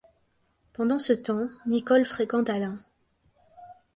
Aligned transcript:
Pendant 0.73 0.97
ce 0.97 1.13
temps, 1.13 1.47
Nicole 1.67 2.05
fréquente 2.07 2.49
Alain. 2.49 2.79